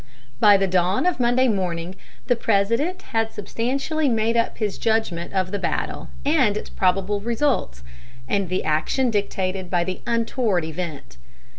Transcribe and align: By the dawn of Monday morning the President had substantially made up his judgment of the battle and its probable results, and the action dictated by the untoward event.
By 0.39 0.57
the 0.57 0.65
dawn 0.65 1.05
of 1.05 1.19
Monday 1.19 1.47
morning 1.47 1.93
the 2.25 2.35
President 2.35 3.03
had 3.13 3.31
substantially 3.31 4.09
made 4.09 4.35
up 4.35 4.57
his 4.57 4.79
judgment 4.79 5.31
of 5.31 5.51
the 5.51 5.59
battle 5.59 6.09
and 6.25 6.57
its 6.57 6.71
probable 6.71 7.21
results, 7.21 7.83
and 8.27 8.49
the 8.49 8.63
action 8.63 9.11
dictated 9.11 9.69
by 9.69 9.83
the 9.83 10.01
untoward 10.07 10.65
event. 10.65 11.17